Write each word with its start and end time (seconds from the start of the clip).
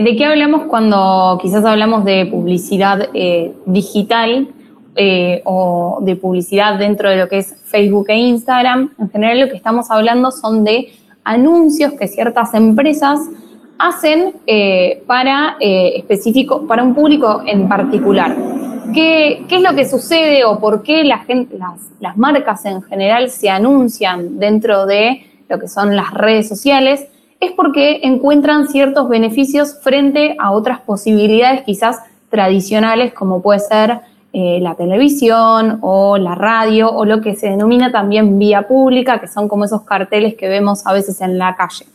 ¿De 0.00 0.14
qué 0.14 0.26
hablamos 0.26 0.66
cuando 0.66 1.40
quizás 1.42 1.64
hablamos 1.64 2.04
de 2.04 2.24
publicidad 2.26 3.08
eh, 3.14 3.52
digital 3.66 4.46
eh, 4.94 5.42
o 5.44 5.98
de 6.02 6.14
publicidad 6.14 6.78
dentro 6.78 7.10
de 7.10 7.16
lo 7.16 7.28
que 7.28 7.38
es 7.38 7.56
Facebook 7.64 8.04
e 8.06 8.14
Instagram? 8.14 8.92
En 8.96 9.10
general 9.10 9.40
lo 9.40 9.48
que 9.48 9.56
estamos 9.56 9.90
hablando 9.90 10.30
son 10.30 10.62
de 10.62 10.92
anuncios 11.24 11.94
que 11.94 12.06
ciertas 12.06 12.54
empresas 12.54 13.18
hacen 13.80 14.34
eh, 14.46 15.02
para 15.08 15.56
específico, 15.58 16.64
para 16.68 16.84
un 16.84 16.94
público 16.94 17.42
en 17.44 17.68
particular. 17.68 18.36
¿Qué, 18.94 19.44
es 19.50 19.62
lo 19.62 19.74
que 19.74 19.84
sucede 19.84 20.44
o 20.44 20.60
por 20.60 20.84
qué 20.84 21.02
las 21.02 22.16
marcas 22.16 22.64
en 22.66 22.82
general 22.82 23.30
se 23.30 23.50
anuncian 23.50 24.38
dentro 24.38 24.86
de 24.86 25.26
lo 25.48 25.58
que 25.58 25.66
son 25.66 25.96
las 25.96 26.14
redes 26.14 26.48
sociales? 26.48 27.08
Es 27.40 27.52
porque 27.52 28.00
encuentran 28.02 28.68
ciertos 28.68 29.08
beneficios 29.08 29.78
frente 29.82 30.36
a 30.38 30.50
otras 30.50 30.80
posibilidades 30.80 31.62
quizás 31.62 32.00
tradicionales 32.30 33.14
como 33.14 33.40
puede 33.42 33.60
ser 33.60 34.00
eh, 34.32 34.58
la 34.60 34.74
televisión 34.74 35.78
o 35.80 36.18
la 36.18 36.34
radio 36.34 36.90
o 36.90 37.04
lo 37.04 37.20
que 37.20 37.34
se 37.34 37.48
denomina 37.48 37.90
también 37.90 38.38
vía 38.38 38.68
pública, 38.68 39.20
que 39.20 39.26
son 39.26 39.48
como 39.48 39.64
esos 39.64 39.82
carteles 39.82 40.34
que 40.34 40.48
vemos 40.48 40.86
a 40.86 40.92
veces 40.92 41.20
en 41.20 41.38
la 41.38 41.56
calle. 41.56 41.86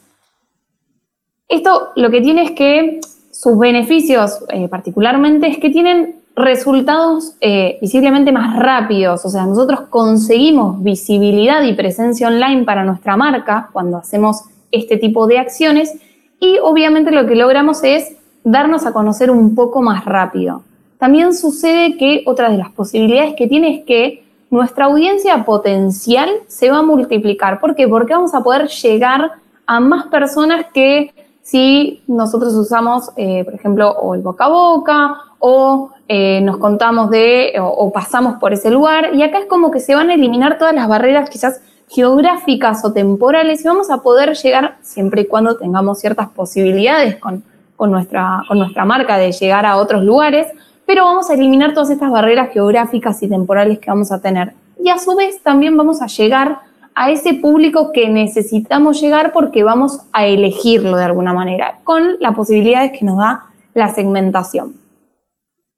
Esto 1.47 1.89
lo 1.95 2.09
que 2.09 2.21
tiene 2.21 2.43
es 2.43 2.51
que 2.51 3.01
sus 3.31 3.59
beneficios 3.59 4.43
eh, 4.49 4.67
particularmente 4.67 5.47
es 5.47 5.59
que 5.59 5.69
tienen 5.69 6.15
resultados 6.35 7.35
eh, 7.41 7.77
visiblemente 7.79 8.31
más 8.31 8.57
rápidos, 8.57 9.23
o 9.23 9.29
sea, 9.29 9.45
nosotros 9.45 9.81
conseguimos 9.89 10.81
visibilidad 10.81 11.61
y 11.61 11.73
presencia 11.73 12.27
online 12.27 12.63
para 12.63 12.83
nuestra 12.83 13.15
marca 13.15 13.69
cuando 13.71 13.97
hacemos 13.97 14.45
este 14.73 14.97
tipo 14.97 15.27
de 15.27 15.39
acciones 15.39 15.93
y 16.39 16.59
obviamente 16.59 17.11
lo 17.11 17.25
que 17.25 17.35
logramos 17.35 17.83
es 17.85 18.17
darnos 18.43 18.85
a 18.85 18.91
conocer 18.91 19.31
un 19.31 19.55
poco 19.55 19.81
más 19.81 20.03
rápido. 20.03 20.63
También 20.97 21.33
sucede 21.33 21.97
que 21.97 22.23
otra 22.25 22.49
de 22.49 22.57
las 22.57 22.71
posibilidades 22.71 23.35
que 23.37 23.47
tiene 23.47 23.77
es 23.77 23.85
que 23.85 24.23
nuestra 24.49 24.85
audiencia 24.85 25.45
potencial 25.45 26.29
se 26.47 26.69
va 26.69 26.79
a 26.79 26.83
multiplicar. 26.83 27.59
¿Por 27.59 27.75
qué? 27.75 27.87
Porque 27.87 28.13
vamos 28.13 28.33
a 28.33 28.43
poder 28.43 28.67
llegar 28.67 29.31
a 29.65 29.79
más 29.79 30.07
personas 30.07 30.65
que 30.73 31.13
si 31.41 32.03
nosotros 32.07 32.53
usamos, 32.53 33.11
eh, 33.17 33.43
por 33.43 33.53
ejemplo, 33.53 33.89
o 33.91 34.15
el 34.15 34.21
boca 34.21 34.45
a 34.45 34.49
boca 34.49 35.17
o 35.39 35.91
eh, 36.07 36.39
nos 36.41 36.57
contamos 36.57 37.09
de 37.09 37.53
o, 37.59 37.91
pasamos 37.91 38.35
por 38.39 38.53
ese 38.53 38.71
lugar 38.71 39.13
y 39.13 39.23
acá 39.23 39.39
es 39.39 39.45
como 39.45 39.71
que 39.71 39.79
se 39.79 39.95
van 39.95 40.09
a 40.09 40.13
eliminar 40.13 40.57
todas 40.57 40.73
las 40.73 40.87
barreras 40.87 41.29
quizás 41.29 41.61
geográficas 41.89 42.83
o 42.85 42.93
temporales 42.93 43.63
y 43.63 43.67
vamos 43.67 43.89
a 43.89 43.97
poder 43.97 44.35
llegar 44.35 44.77
siempre 44.81 45.21
y 45.21 45.25
cuando 45.27 45.57
tengamos 45.57 45.99
ciertas 45.99 46.29
posibilidades 46.29 47.17
con, 47.17 47.43
con, 47.75 47.91
nuestra, 47.91 48.43
con 48.47 48.59
nuestra 48.59 48.85
marca 48.85 49.17
de 49.17 49.31
llegar 49.31 49.65
a 49.65 49.77
otros 49.77 50.03
lugares, 50.03 50.47
pero 50.85 51.05
vamos 51.05 51.29
a 51.29 51.33
eliminar 51.33 51.73
todas 51.73 51.89
estas 51.89 52.11
barreras 52.11 52.51
geográficas 52.51 53.21
y 53.23 53.27
temporales 53.27 53.79
que 53.79 53.89
vamos 53.89 54.11
a 54.11 54.21
tener. 54.21 54.53
Y 54.83 54.89
a 54.89 54.97
su 54.97 55.15
vez 55.15 55.41
también 55.41 55.77
vamos 55.77 56.01
a 56.01 56.07
llegar 56.07 56.59
a 56.95 57.11
ese 57.11 57.33
público 57.35 57.91
que 57.91 58.09
necesitamos 58.09 59.01
llegar 59.01 59.31
porque 59.31 59.63
vamos 59.63 59.99
a 60.11 60.25
elegirlo 60.25 60.97
de 60.97 61.05
alguna 61.05 61.33
manera, 61.33 61.79
con 61.83 62.17
las 62.19 62.35
posibilidades 62.35 62.97
que 62.97 63.05
nos 63.05 63.17
da 63.17 63.45
la 63.73 63.93
segmentación. 63.93 64.75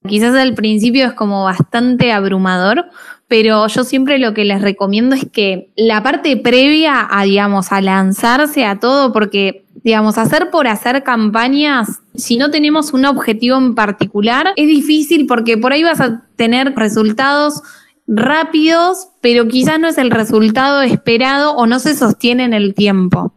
Quizás 0.08 0.36
al 0.36 0.54
principio 0.54 1.06
es 1.08 1.14
como 1.14 1.44
bastante 1.44 2.12
abrumador, 2.12 2.86
pero 3.28 3.68
yo 3.68 3.84
siempre 3.84 4.20
lo 4.20 4.34
que 4.34 4.46
les 4.46 4.62
recomiendo 4.62 5.16
es 5.16 5.26
que 5.32 5.70
la 5.76 6.04
parte 6.04 6.38
previa 6.38 7.08
a, 7.10 7.24
digamos, 7.24 7.72
a 7.72 7.82
lanzarse 7.82 8.66
a 8.66 8.80
todo, 8.80 9.12
porque, 9.12 9.66
digamos, 9.84 10.18
hacer 10.18 10.52
por 10.52 10.68
hacer 10.68 11.04
campañas, 11.04 12.02
si 12.14 12.38
no 12.38 12.52
tenemos 12.52 12.94
un 12.94 13.06
objetivo 13.06 13.58
en 13.58 13.74
particular, 13.74 14.54
es 14.56 14.68
difícil 14.68 15.26
porque 15.26 15.58
por 15.58 15.74
ahí 15.74 15.84
vas 15.84 16.02
a 16.02 16.24
tener 16.36 16.76
resultados 16.76 17.64
rápidos, 18.08 19.08
pero 19.22 19.48
quizás 19.48 19.80
no 19.80 19.88
es 19.88 19.98
el 19.98 20.12
resultado 20.12 20.84
esperado 20.84 21.56
o 21.56 21.66
no 21.66 21.80
se 21.80 21.96
sostiene 21.96 22.44
en 22.44 22.54
el 22.54 22.76
tiempo. 22.76 23.34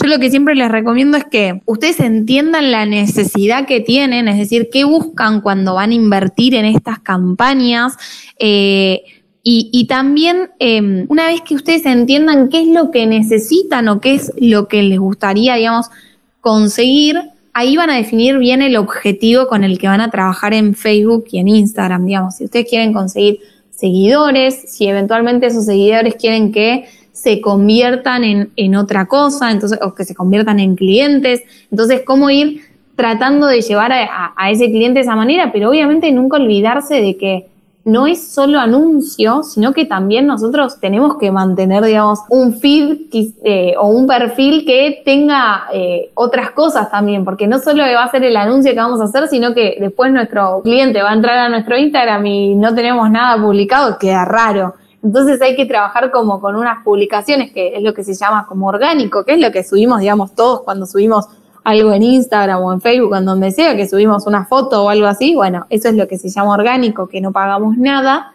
Yo 0.00 0.06
lo 0.06 0.18
que 0.18 0.30
siempre 0.30 0.54
les 0.54 0.70
recomiendo 0.70 1.16
es 1.16 1.24
que 1.24 1.60
ustedes 1.66 2.00
entiendan 2.00 2.70
la 2.70 2.86
necesidad 2.86 3.66
que 3.66 3.80
tienen, 3.80 4.28
es 4.28 4.38
decir, 4.38 4.68
qué 4.72 4.84
buscan 4.84 5.40
cuando 5.40 5.74
van 5.74 5.90
a 5.90 5.94
invertir 5.94 6.54
en 6.54 6.64
estas 6.64 7.00
campañas. 7.00 7.96
Eh, 8.38 9.02
y, 9.44 9.86
también, 9.88 10.50
em, 10.60 11.06
una 11.08 11.26
vez 11.26 11.40
que 11.40 11.56
ustedes 11.56 11.84
entiendan 11.84 12.48
qué 12.48 12.60
es 12.60 12.68
lo 12.68 12.92
que 12.92 13.06
necesitan 13.06 13.88
o 13.88 14.00
qué 14.00 14.14
es 14.14 14.32
lo 14.36 14.68
que 14.68 14.84
les 14.84 15.00
gustaría, 15.00 15.56
digamos, 15.56 15.90
conseguir, 16.40 17.20
ahí 17.52 17.76
van 17.76 17.90
a 17.90 17.96
definir 17.96 18.38
bien 18.38 18.62
el 18.62 18.76
objetivo 18.76 19.48
con 19.48 19.64
el 19.64 19.80
que 19.80 19.88
van 19.88 20.00
a 20.00 20.12
trabajar 20.12 20.54
en 20.54 20.74
Facebook 20.74 21.24
y 21.32 21.38
en 21.38 21.48
Instagram, 21.48 22.06
digamos. 22.06 22.36
Si 22.36 22.44
ustedes 22.44 22.68
quieren 22.68 22.92
conseguir 22.92 23.40
seguidores, 23.70 24.62
si 24.68 24.86
eventualmente 24.86 25.46
esos 25.46 25.64
seguidores 25.64 26.14
quieren 26.14 26.52
que 26.52 26.84
se 27.10 27.40
conviertan 27.40 28.22
en, 28.56 28.76
otra 28.76 29.06
cosa, 29.06 29.50
entonces, 29.50 29.78
o 29.82 29.92
que 29.92 30.04
se 30.04 30.14
conviertan 30.14 30.60
en 30.60 30.76
clientes. 30.76 31.42
Entonces, 31.70 32.02
cómo 32.06 32.30
ir 32.30 32.62
tratando 32.94 33.48
de 33.48 33.60
llevar 33.60 33.90
a, 33.92 34.34
a, 34.36 34.50
ese 34.52 34.66
cliente 34.66 35.00
de 35.00 35.02
esa 35.02 35.16
manera, 35.16 35.50
pero 35.52 35.70
obviamente 35.70 36.12
nunca 36.12 36.36
olvidarse 36.36 37.02
de 37.02 37.16
que 37.16 37.46
no 37.84 38.06
es 38.06 38.28
solo 38.28 38.60
anuncio, 38.60 39.42
sino 39.42 39.72
que 39.72 39.84
también 39.84 40.26
nosotros 40.26 40.78
tenemos 40.80 41.16
que 41.18 41.32
mantener, 41.32 41.84
digamos, 41.84 42.20
un 42.28 42.54
feed 42.60 42.98
eh, 43.44 43.74
o 43.78 43.88
un 43.88 44.06
perfil 44.06 44.64
que 44.64 45.02
tenga 45.04 45.64
eh, 45.72 46.10
otras 46.14 46.52
cosas 46.52 46.90
también, 46.90 47.24
porque 47.24 47.46
no 47.46 47.58
solo 47.58 47.82
va 47.82 48.04
a 48.04 48.10
ser 48.10 48.24
el 48.24 48.36
anuncio 48.36 48.72
que 48.72 48.78
vamos 48.78 49.00
a 49.00 49.04
hacer, 49.04 49.26
sino 49.28 49.52
que 49.52 49.76
después 49.80 50.12
nuestro 50.12 50.62
cliente 50.62 51.02
va 51.02 51.10
a 51.10 51.14
entrar 51.14 51.38
a 51.38 51.48
nuestro 51.48 51.76
Instagram 51.76 52.24
y 52.26 52.54
no 52.54 52.74
tenemos 52.74 53.10
nada 53.10 53.42
publicado, 53.42 53.98
queda 53.98 54.24
raro. 54.24 54.74
Entonces 55.02 55.42
hay 55.42 55.56
que 55.56 55.66
trabajar 55.66 56.12
como 56.12 56.40
con 56.40 56.54
unas 56.54 56.84
publicaciones, 56.84 57.52
que 57.52 57.74
es 57.76 57.82
lo 57.82 57.92
que 57.92 58.04
se 58.04 58.14
llama 58.14 58.46
como 58.46 58.68
orgánico, 58.68 59.24
que 59.24 59.32
es 59.32 59.40
lo 59.40 59.50
que 59.50 59.64
subimos, 59.64 59.98
digamos, 59.98 60.34
todos 60.36 60.62
cuando 60.62 60.86
subimos 60.86 61.26
algo 61.64 61.92
en 61.92 62.02
Instagram 62.02 62.62
o 62.62 62.72
en 62.72 62.80
Facebook, 62.80 63.16
en 63.16 63.24
donde 63.24 63.50
sea, 63.52 63.76
que 63.76 63.88
subimos 63.88 64.26
una 64.26 64.44
foto 64.44 64.84
o 64.84 64.88
algo 64.88 65.06
así, 65.06 65.34
bueno, 65.34 65.66
eso 65.70 65.88
es 65.88 65.94
lo 65.94 66.08
que 66.08 66.18
se 66.18 66.28
llama 66.28 66.54
orgánico, 66.54 67.08
que 67.08 67.20
no 67.20 67.32
pagamos 67.32 67.76
nada. 67.76 68.32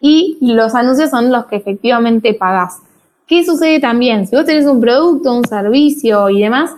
Y 0.00 0.38
los 0.40 0.74
anuncios 0.74 1.10
son 1.10 1.32
los 1.32 1.46
que 1.46 1.56
efectivamente 1.56 2.34
pagás. 2.34 2.80
¿Qué 3.26 3.44
sucede 3.44 3.80
también? 3.80 4.26
Si 4.26 4.36
vos 4.36 4.44
tenés 4.44 4.66
un 4.66 4.80
producto, 4.80 5.32
un 5.32 5.46
servicio 5.46 6.28
y 6.28 6.42
demás, 6.42 6.72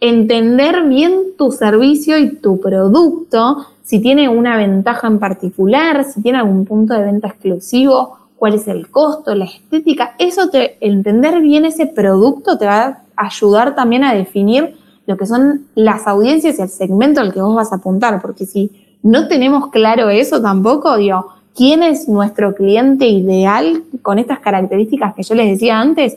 entender 0.00 0.82
bien 0.84 1.36
tu 1.38 1.52
servicio 1.52 2.18
y 2.18 2.36
tu 2.36 2.60
producto, 2.60 3.66
si 3.82 4.00
tiene 4.00 4.28
una 4.28 4.56
ventaja 4.56 5.06
en 5.06 5.18
particular, 5.18 6.04
si 6.04 6.20
tiene 6.20 6.38
algún 6.38 6.66
punto 6.66 6.92
de 6.92 7.02
venta 7.02 7.28
exclusivo, 7.28 8.18
cuál 8.36 8.54
es 8.54 8.68
el 8.68 8.90
costo, 8.90 9.34
la 9.34 9.46
estética, 9.46 10.14
eso 10.18 10.50
te, 10.50 10.76
entender 10.86 11.40
bien 11.40 11.64
ese 11.64 11.86
producto 11.86 12.58
te 12.58 12.66
va 12.66 13.04
a 13.16 13.26
ayudar 13.26 13.74
también 13.74 14.04
a 14.04 14.12
definir 14.12 14.76
lo 15.06 15.16
que 15.16 15.26
son 15.26 15.66
las 15.74 16.06
audiencias 16.06 16.58
y 16.58 16.62
el 16.62 16.68
segmento 16.68 17.20
al 17.20 17.32
que 17.32 17.40
vos 17.40 17.54
vas 17.54 17.72
a 17.72 17.76
apuntar, 17.76 18.20
porque 18.20 18.44
si 18.46 18.70
no 19.02 19.28
tenemos 19.28 19.70
claro 19.70 20.10
eso 20.10 20.42
tampoco, 20.42 20.96
digo, 20.96 21.28
¿quién 21.54 21.82
es 21.82 22.08
nuestro 22.08 22.54
cliente 22.54 23.06
ideal 23.06 23.84
con 24.02 24.18
estas 24.18 24.40
características 24.40 25.14
que 25.14 25.22
yo 25.22 25.34
les 25.34 25.48
decía 25.48 25.80
antes? 25.80 26.16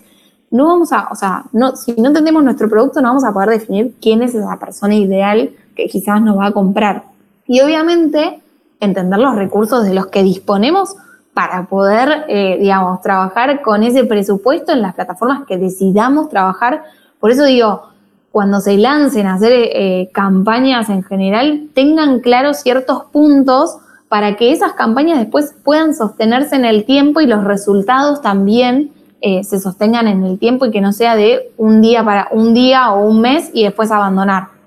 No 0.51 0.65
vamos 0.65 0.91
a, 0.91 1.07
o 1.11 1.15
sea, 1.15 1.45
no, 1.53 1.75
si 1.75 1.93
no 1.93 2.07
entendemos 2.07 2.43
nuestro 2.43 2.67
producto, 2.67 3.01
no 3.01 3.09
vamos 3.09 3.23
a 3.23 3.31
poder 3.31 3.49
definir 3.49 3.93
quién 4.01 4.23
es 4.23 4.33
esa 4.33 4.57
persona 4.57 4.95
ideal 4.95 5.51
que 5.75 5.87
quizás 5.87 6.21
nos 6.21 6.37
va 6.37 6.47
a 6.47 6.51
comprar. 6.51 7.03
Y 7.45 7.61
obviamente, 7.61 8.41
entender 8.79 9.19
los 9.19 9.35
recursos 9.35 9.83
de 9.83 9.93
los 9.93 10.07
que 10.07 10.23
disponemos 10.23 10.95
para 11.33 11.67
poder, 11.67 12.25
eh, 12.27 12.57
digamos, 12.59 13.01
trabajar 13.01 13.61
con 13.61 13.83
ese 13.83 14.03
presupuesto 14.03 14.71
en 14.71 14.81
las 14.81 14.95
plataformas 14.95 15.45
que 15.45 15.57
decidamos 15.57 16.29
trabajar. 16.29 16.83
Por 17.19 17.31
eso 17.31 17.45
digo, 17.45 17.83
cuando 18.31 18.59
se 18.59 18.77
lancen 18.77 19.27
a 19.27 19.35
hacer 19.35 19.51
eh, 19.53 20.09
campañas 20.13 20.89
en 20.89 21.03
general, 21.03 21.67
tengan 21.73 22.19
claros 22.19 22.57
ciertos 22.57 23.03
puntos 23.11 23.77
para 24.07 24.35
que 24.35 24.51
esas 24.51 24.73
campañas 24.73 25.19
después 25.19 25.55
puedan 25.63 25.93
sostenerse 25.93 26.55
en 26.55 26.65
el 26.65 26.85
tiempo 26.85 27.21
y 27.21 27.27
los 27.27 27.43
resultados 27.43 28.21
también 28.21 28.91
eh, 29.21 29.43
se 29.43 29.59
sostengan 29.59 30.07
en 30.07 30.23
el 30.23 30.39
tiempo 30.39 30.65
y 30.65 30.71
que 30.71 30.81
no 30.81 30.93
sea 30.93 31.15
de 31.15 31.51
un 31.57 31.81
día 31.81 32.03
para 32.03 32.27
un 32.31 32.53
día 32.53 32.91
o 32.91 33.07
un 33.07 33.21
mes 33.21 33.51
y 33.53 33.63
después 33.63 33.91
abandonar. 33.91 34.58